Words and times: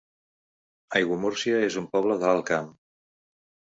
Aiguamúrcia 1.01 1.61
es 1.69 1.79
un 1.85 1.89
poble 1.95 2.21
de 2.25 2.31
l'Alt 2.35 2.53
Camp 2.53 2.77